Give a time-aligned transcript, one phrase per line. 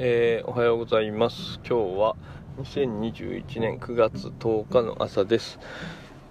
[0.00, 1.58] えー、おはようございます。
[1.68, 2.14] 今日は
[2.62, 5.58] 2021年9月10日の朝です。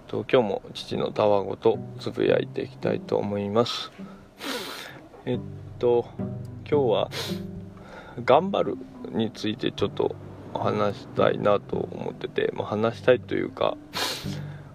[0.06, 3.92] と今日も父のたわごとつぶやいていきたいと思います。
[5.26, 5.40] えっ
[5.78, 6.06] と
[6.64, 7.10] 今日は
[8.24, 8.78] 頑張る
[9.10, 10.16] についてちょっと
[10.54, 13.76] 話したいなと思ってて、まあ、話したいというか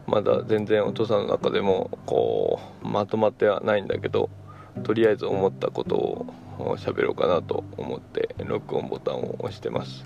[0.05, 4.29] まだ全然お父さんの中でもこうまとまってはないんだけど
[4.81, 6.25] とりあえず思ったことを
[6.77, 10.05] 喋ろうかなと思って録音ボタンを押してます。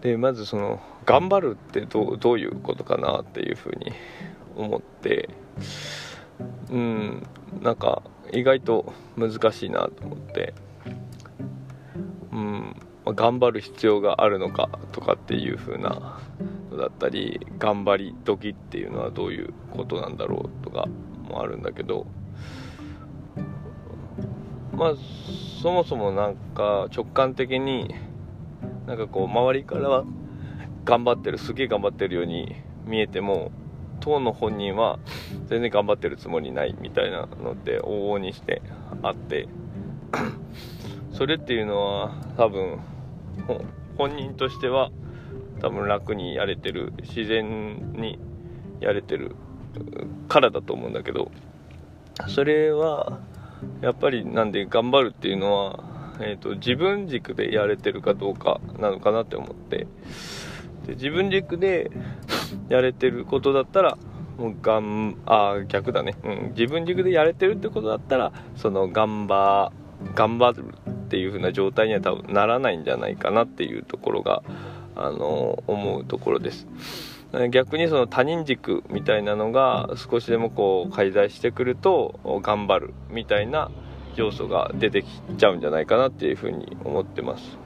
[0.00, 3.92] でまずその頑張るってどうどういうことかなっていうふうに
[4.56, 5.28] 思って
[6.70, 7.26] うん
[7.60, 10.54] なんか意外と難しいなと思って
[12.32, 12.76] うん
[13.06, 16.20] 頑張る必要があるのかとかっていう風な
[16.70, 20.86] のだったり頑張り時っていうのはどういうことなんだろうとか
[21.28, 22.06] もあるんだけど
[24.76, 24.94] まあ
[25.62, 27.94] そもそもなんか直感的に
[28.86, 30.04] なんかこう周りからは
[30.84, 33.50] 頑張ってるすげえ頑張ってるように見えても
[34.00, 34.98] 当の本人は
[35.46, 38.62] 全然頑張ってるつもりないみたいなのって往々にして
[39.02, 39.48] あって。
[41.12, 42.80] それっていうのは多分
[43.96, 44.90] 本人としては
[45.60, 48.18] 多分楽にやれてる自然に
[48.80, 49.36] やれてる
[50.28, 51.30] からだと思うんだけど
[52.28, 53.20] それは
[53.80, 55.84] やっぱりなんで頑張るっていうのは、
[56.20, 59.86] えーと、自分軸でやれてるかどうかなのかなって思って。
[60.86, 61.90] で自分軸で
[62.68, 63.96] やれてることだったら
[64.38, 69.72] もうがんあ逆だね、うん、自分軸でやれてるってことだったらその頑張
[70.14, 74.42] 頑張るっていう風な状態には多分ならないんじゃないかなっていうところが
[74.96, 76.66] あの思うところです。
[77.50, 83.70] 逆にその他人軸みたいなのが少しでもこう介在してくると頑張るみたいな
[84.16, 87.58] 要素が出てきちゃうんじゃないかなっていうふうに思ってます。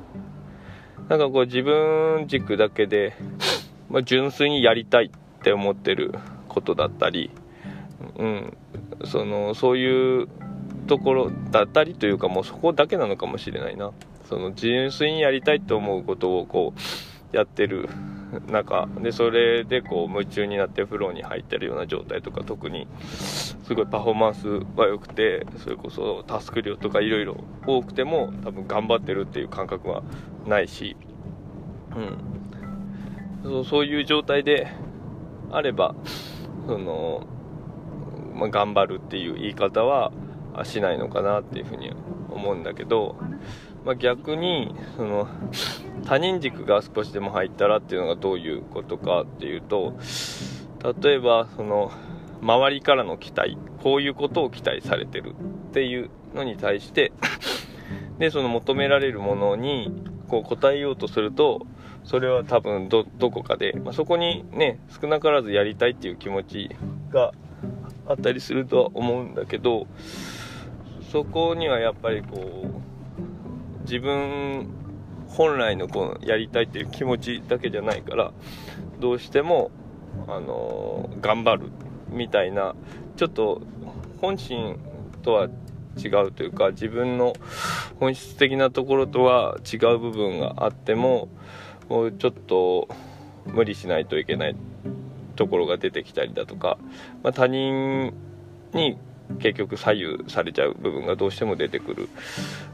[1.09, 3.15] なんかこう自分軸だけで、
[3.89, 6.15] まあ、純粋にやりたいって思ってる
[6.49, 7.31] ことだったり、
[8.17, 8.57] うん、
[9.05, 10.29] そのそういう
[10.87, 13.93] ところだったりというかもうそこだけなのかもしれないな。
[14.29, 16.75] その純粋にやりたいと思うことをこ
[17.33, 17.89] うやってる
[18.51, 30.03] 中でそれでこう夢中になってフローに入ってるような状態とか特にすごいパフォーマンスは良くてそれこそタスク量とかいろいろ多くても多分頑張ってるっていう感覚は
[30.47, 30.97] ないし、
[31.97, 34.69] うん、そうそういう状態で
[35.51, 35.95] あれば
[36.67, 37.27] その、
[38.35, 40.13] まあ、頑張るっていう言い方は
[40.65, 41.93] しないのかなっていうふうに
[42.31, 43.17] 思うんだけど、
[43.85, 45.29] まあ、逆にその
[46.05, 49.95] 他人軸が少しでも入ったらっていうのがどういうことかっていうと
[51.03, 51.91] 例えばその
[52.41, 55.35] 周りからの期待こういうことを期待されてる
[55.69, 57.13] っていうのに対して
[58.19, 59.93] でその求められるものに
[60.29, 61.67] こう答えようとすると
[62.05, 66.71] それは多分どこかで、まあ、そこにね少なからずやりたいっていう気持ち
[67.11, 67.33] が
[68.07, 69.87] あったりするとは思うんだけど
[71.11, 74.69] そこにはやっぱりこう自分
[75.29, 78.33] 本来のこのやりたいっていう気持ちだけじゃないから
[79.01, 79.71] どうしても、
[80.27, 81.71] あの、頑張る
[82.11, 82.75] みたいな
[83.17, 83.63] ちょっと
[84.21, 84.79] 本心
[85.23, 85.49] とは
[85.97, 87.35] 違うというか自分の
[88.01, 91.29] 本質的なところとは違う部分があっても
[91.89, 92.89] もうちょっと
[93.47, 94.57] 無理しないといけない
[95.37, 96.79] ところが出てきたりだとか、
[97.23, 98.15] まあ、他人
[98.73, 98.99] に
[99.39, 102.09] 結局左右されちゃう部分がどうしても出てくる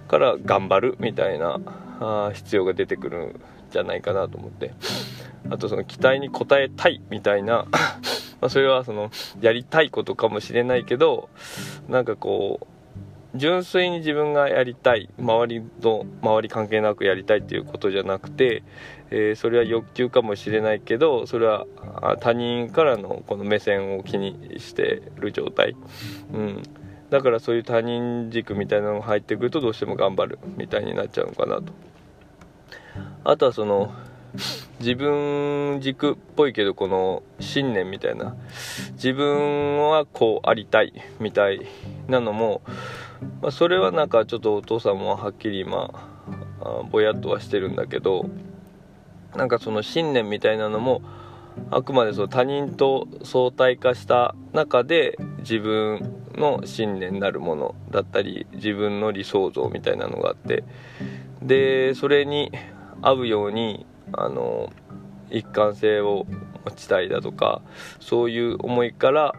[0.08, 1.60] から頑張るみたいな
[2.00, 4.72] あ必要が出てくるんじゃないかなと思って。
[5.50, 7.66] あとその期待に応えたいみたいな
[8.40, 9.10] まそれはその
[9.40, 11.28] やりたいことかもしれないけど
[11.88, 12.66] なんかこう
[13.36, 18.62] 純粋に自分がやりたい周りと周り関係なくやりたいっていうことじゃなくて、
[19.16, 21.66] えー、それは欲求かもしれないけどそれは
[22.18, 25.76] 他人からのこの目線を気にしてる状態、
[26.32, 26.62] うん、
[27.10, 31.72] だからそういう他人軸みたいなのが入ってくるとどうしても頑張るみたいになっちゃうのかなと。
[33.22, 33.92] あとはその
[34.80, 38.34] 自分軸っぽいけどこの信念みたいな。
[38.94, 41.60] 自分はこうありたいみたい
[42.08, 42.62] なのも
[43.40, 45.90] まあ、それはなんかちょっとお父さんもはっきり今
[46.90, 48.26] ぼやっとはしてるんだけど
[49.36, 51.02] なんかその信念みたいなのも
[51.70, 60.64] あくまでその他人と相対化した中で自分の信念なるものだったり自分の理想像みたいなのがあって
[61.42, 62.50] でそれに
[63.02, 64.72] 合うようにあの
[65.30, 66.26] 一貫性を
[66.64, 67.62] 持ちたいだとか
[68.00, 69.34] そういう思いから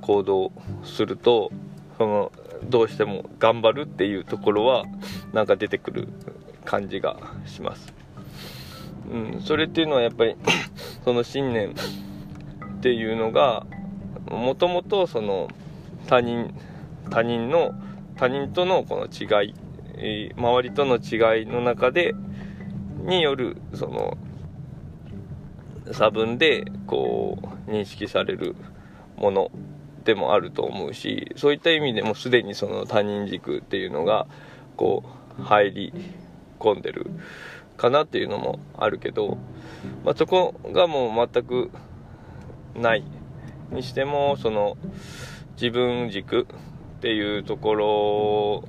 [0.00, 0.52] 行動
[0.84, 1.50] すると
[1.96, 2.32] その
[2.64, 4.84] どうしても頑張るっていうところは
[5.32, 6.08] なんか出てくる
[6.64, 7.16] 感じが
[7.46, 7.97] します。
[9.10, 10.36] うん、それっていうのはやっぱり
[11.04, 11.74] その信念っ
[12.80, 13.66] ていうのが
[14.30, 15.48] もともとその
[16.06, 16.54] 他人
[17.10, 17.72] 他人の
[18.16, 19.54] 他人とのこの違い、
[20.36, 22.14] 周りとの違いの中で
[23.04, 24.18] によるその
[25.92, 27.38] 差分でこ
[27.68, 28.56] う認識される
[29.16, 29.50] もの
[30.04, 34.26] でもあると思うしそういった意味でもすでにその他人軸っていうのが
[34.76, 35.04] こ
[35.38, 35.92] う入り
[36.58, 37.06] 込んでる。
[37.78, 39.38] かなっていうのもあるけど、
[40.04, 41.70] まあ、そこがもう全く
[42.74, 43.04] ない
[43.70, 44.76] にしてもその
[45.54, 46.46] 自分軸
[46.98, 48.64] っていうところ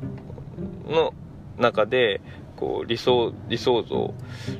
[0.88, 1.14] の
[1.58, 2.22] 中で
[2.56, 4.14] こう理想理想像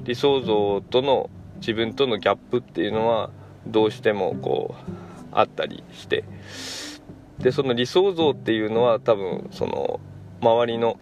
[0.04, 3.30] 理想像との自分とのギャップっていうのは
[3.68, 4.92] どうしてもこう
[5.32, 6.26] あったりして。
[7.40, 10.02] でその理想像っていうのは多分その
[10.42, 11.00] 周りの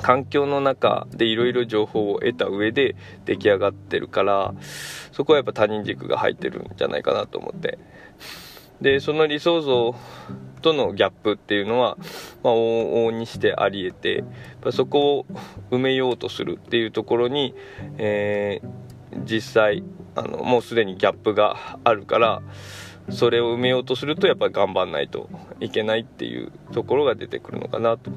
[0.00, 4.54] 環境の中でいろいろ情報を得た上で出来上がってるから
[5.12, 7.78] そこはやっぱ他人軸が入ってるんじゃないかなと思って。
[8.80, 9.94] でその理想像
[10.62, 11.96] とのギャップっていうのは、
[12.42, 14.24] まあ、往々にしてありえて
[14.72, 15.26] そこを
[15.70, 17.54] 埋めようとするっていうところに、
[17.96, 19.82] えー、実際
[20.14, 22.42] あのもうすでにギャップがあるから
[23.10, 25.28] それを埋めようとするとやっぱり頑張んないと
[25.60, 28.10] いけないっていうところが出てくるのかなと、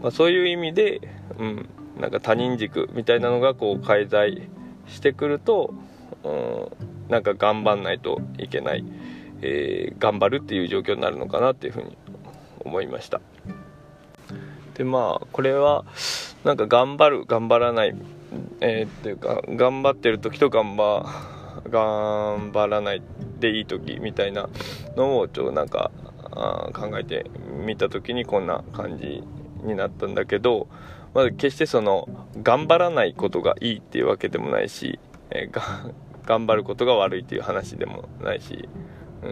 [0.00, 1.00] まあ、そういう意味で、
[1.38, 1.68] うん、
[2.00, 4.48] なんか他人軸みたいなのがこう介在
[4.86, 5.74] してくると、
[6.24, 6.68] うん、
[7.08, 8.84] なんか頑張んないといけない、
[9.42, 11.96] えー、頑張るっていう状況になるのかなっていうふうに
[12.60, 13.20] 思いました。
[14.74, 15.84] でまあこれは
[16.44, 17.94] なんか頑張る頑張らない、
[18.60, 21.04] えー、っていうか頑張ってる時と頑張
[21.68, 23.02] 頑張らない
[23.40, 24.48] でいい時みたいな
[24.96, 25.90] のをちょっとなんか
[26.32, 27.30] あ考えて
[27.66, 29.22] みた時にこんな感じ
[29.64, 30.68] になったんだけど、
[31.14, 32.08] まず決してその
[32.42, 34.98] 頑張らないことがいいっていうわけでもないし、
[35.30, 35.60] えー、
[36.26, 38.68] 頑張ることが悪いっていう話でもないし、
[39.22, 39.28] う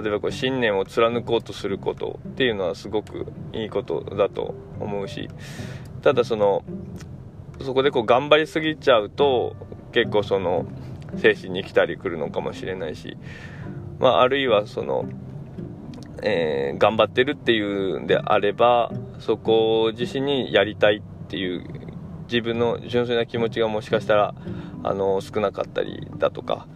[0.00, 5.28] ん、例えばこう信念を貫こうとすることっていうのはすごくいいことだと思うし
[6.02, 6.62] ただその
[7.60, 9.56] そこでこう頑張りすぎちゃうと
[9.92, 10.66] 結構その
[11.16, 13.16] 精神に来たり来るのかもしれないし、
[13.98, 15.06] まあ、あるいはその、
[16.22, 21.64] えー、頑張ってるっていうんであればそこ自身にやりたいっていう
[22.24, 24.34] 自分の純粋な気持ちがもしかしたら
[24.84, 26.66] あの少なかったりだとか、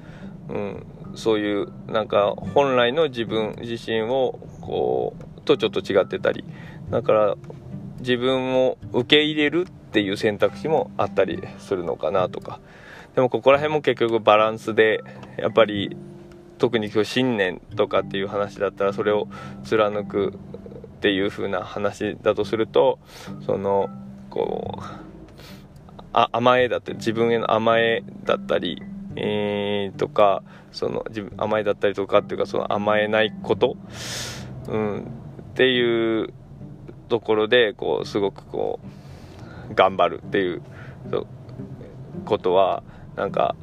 [0.49, 6.45] うん、そういうなんか本来の自分自身をこうとちょっと違ってたり
[6.91, 7.37] だから
[8.01, 12.61] 自分を受け入れるっていう選択肢もあったりするのかなとか。
[13.15, 15.03] でもここら辺も結局バランスで
[15.37, 15.97] やっぱり
[16.59, 19.29] 特に今日信念とかっていう話だったらそれを
[19.65, 22.99] 貫くっていう風な話だとすると
[23.45, 23.91] その
[24.31, 24.83] こう
[26.13, 28.83] あ甘えだったり自分への甘えだったり、
[29.17, 33.77] えー、とかその自分甘えだったりとかっていうかその甘えないこと、
[34.69, 35.03] うん、っ
[35.55, 36.33] ていう
[37.09, 38.81] ところでこうすごくこ
[39.71, 40.63] う頑張るっていう
[42.25, 42.83] ことは
[43.17, 43.55] なんか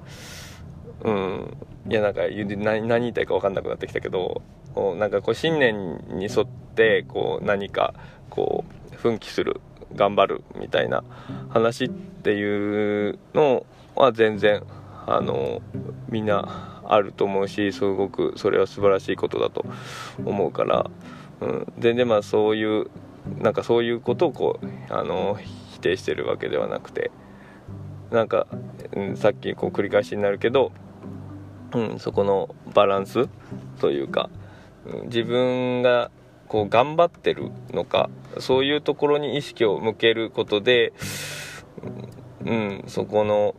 [1.03, 1.57] うん
[1.89, 4.41] いやなんか何何言いたいか分かんなくなってきたけど
[4.97, 7.93] なんかこう信念に沿ってこう何か
[8.29, 8.63] こ
[8.94, 9.61] う奮起する
[9.95, 11.03] 頑張るみたいな
[11.49, 13.65] 話っていうの
[13.95, 14.63] は全然
[15.07, 15.61] あの
[16.09, 19.65] みんなあると思うしすごくそれは素晴らしいことだと
[20.25, 20.89] 思うから、
[21.41, 22.89] うん、全然まあそういう
[23.39, 25.37] なんかそういうことをこうあの
[25.71, 27.11] 否定してるわけではなくて。
[28.11, 28.47] なんか、
[28.94, 30.71] うん、さっきこう繰り返しになるけど、
[31.73, 33.28] うん、そこのバランス
[33.80, 34.30] というか、
[34.85, 36.11] うん、自分が
[36.47, 40.94] こう頑張ってるのかそういうところに意識を向けることで、
[42.44, 43.56] うん、そこの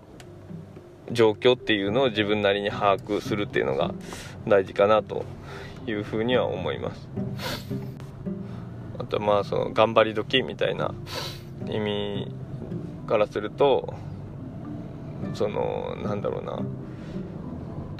[1.13, 3.95] 状況っていうのを自分なりに把握するっていうのが
[4.47, 5.25] 大事かなと
[5.87, 7.09] いうふうには思います。
[8.99, 10.95] あとまあその頑張り時みたいな
[11.69, 12.33] 意味
[13.07, 13.95] からすると
[15.35, 16.61] そのなんだろうな。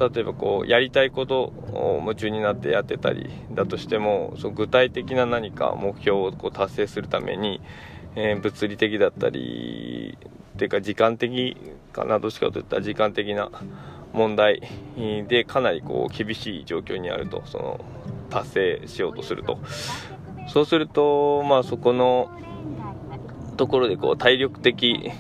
[0.01, 7.61] 例えばこうやりたいことを夢中になってやってたりだとしてもそ具体的な何か目標をこう達成するために、
[8.17, 10.17] えー、物理的だったり
[10.55, 11.55] っていうか時間的
[11.93, 13.51] かなどっちかといったら時間的な
[14.15, 14.63] 問題
[15.29, 17.81] でかなりこう厳しい状況にあるとその
[18.31, 19.59] 達成しようとすると。
[20.49, 22.31] そうするとまあそこの
[23.57, 25.13] ところでこう体力的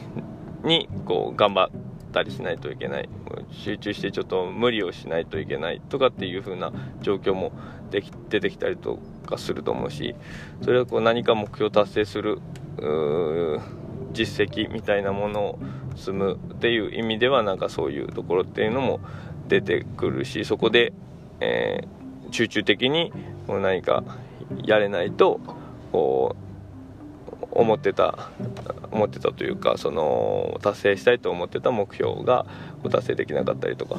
[0.65, 1.71] にこう頑張
[2.11, 3.09] ったりしないといけない
[3.53, 7.53] 集中してちょっと無理をしないといけないとかっていう風な状況も
[7.91, 10.15] でき出てきたりとかすると思うし
[10.63, 12.41] それはこう何か目標を達成する
[14.13, 15.59] 実績みたいなものを
[15.97, 19.01] 積むっていう意味ではなんかそういうところっていうのも
[19.49, 20.93] 出てくるしそこで、
[21.41, 23.13] えー、集中的に
[23.49, 24.05] 何か
[24.65, 25.41] やれないと
[25.93, 26.50] こう
[27.61, 28.31] 思ってた
[28.91, 32.47] 思ってたというかその達成したいと思ってた目標が
[32.91, 33.97] 達成できなかったりとか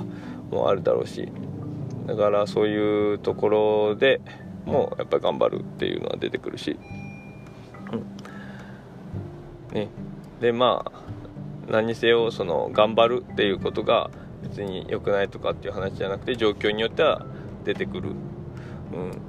[0.49, 1.31] もあるだろうし
[2.07, 4.19] だからそういうところで
[4.65, 6.77] もやっぱり頑張るっていうのは出てくるし、
[7.91, 9.75] うん。
[9.75, 9.89] ね、
[10.39, 10.91] でまあ
[11.71, 14.09] 何にせよその頑張るっていうことが
[14.43, 17.25] 別に良くないとかっていう話じゃなくて状況によっては
[17.63, 18.13] 出てくる、う
[18.97, 19.21] ん、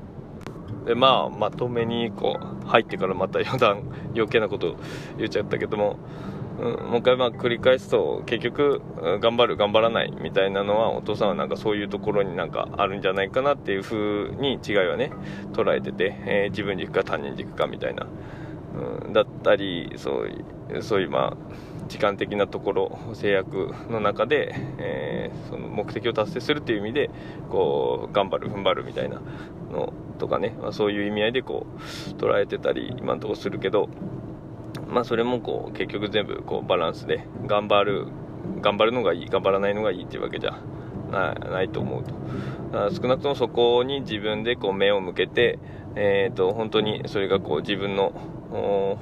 [0.86, 3.82] でまあまとめにこう入ってからまた余談
[4.14, 4.76] 余計なこと
[5.18, 5.96] 言っちゃったけども、
[6.60, 8.82] うん、もう一回まあ繰り返すと結局
[9.20, 15.12] 頑張る頑張らないみたいなのはお父さんはなんかそういうところになんかあるんじゃないかなっていう風に違いはね
[15.52, 18.06] 捉えてて、えー、自分軸か他人軸かみたいな、
[19.06, 27.10] うん、だったりそういうそういうまあ時間的なところ制約の中で、えー、その目的を達成するっていう意味で
[27.50, 29.20] こう頑張る踏ん張るみたいな
[29.70, 31.80] のとかね、まあ、そういう意味合いでこう
[32.12, 33.88] 捉えてたり今のところするけど、
[34.88, 38.06] まあ、それもこう結局全部こうバランスで頑張る
[38.60, 40.58] 頑張るのがいい頑張らないのがいいっていうわけじゃ
[41.10, 42.14] ないと思うと。
[42.90, 45.58] 少なくともそこに自分でこう目を向けて、
[45.94, 48.12] えーと本当にそれがこう自分の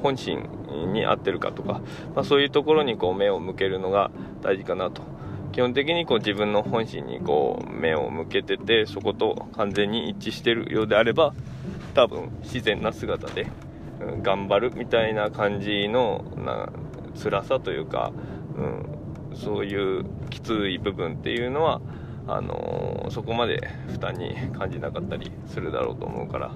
[0.03, 0.49] 本心
[0.93, 1.81] に合ってるかとか、
[2.15, 4.11] まあ、そういうところにこう目を向けるのが
[4.43, 5.03] 大事かなと。
[5.53, 11.35] 基本的にこう自分の本心にこう目を向けててそこと完全に一致してるようであれば
[11.95, 13.49] 多分自然な姿で、
[14.23, 16.69] 頑張るみたいな感じのな
[17.21, 18.13] 辛さというか、
[18.57, 21.81] うん、そういうきつい部分っていうのは
[22.33, 26.53] あのー、そこまで負担に感じなかったりするだろうと思うから、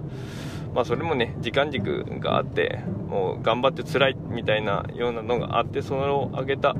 [0.74, 6.76] まあ、それもね時間軸があってもう頑張って辛いみたいなようなのがあってそれを上げた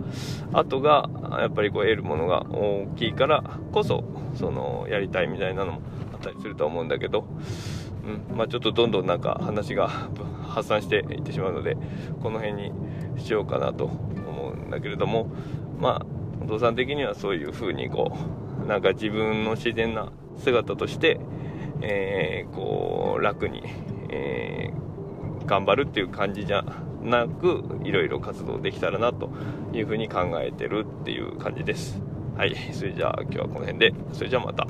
[0.53, 1.09] 後が
[1.41, 5.81] やっぱりこう得るものが大きいからこそそのやりたいみたいなのも
[6.13, 7.27] あったりすると思うんだけど、
[8.31, 9.89] うんまあ、ちょっとどんどんなんか話が
[10.49, 11.77] 発散していってしまうので
[12.23, 12.73] この辺に
[13.19, 15.33] しようかなと思うんだけれども
[15.79, 16.07] まあ
[16.43, 21.21] お父さん的にはそういう風にこうなんか自分の自然な姿として、
[21.81, 23.63] えー、こう楽に、
[24.11, 26.65] えー、頑張るっていう感じじゃ
[27.03, 29.31] なくいろいろ活動できたらなと
[29.73, 32.01] いうふうに考えてるっていう感じです。
[32.37, 32.57] はい。
[32.73, 33.95] それじゃあ今日はこの辺で。
[34.13, 34.67] それじゃあまた。